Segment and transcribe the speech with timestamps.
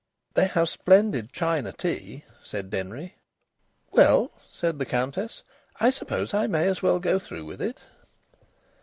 [0.33, 3.17] "They have splendid China tea," said Denry.
[3.91, 5.43] "Well," said the Countess,
[5.79, 7.81] "I suppose I may as well go through with it."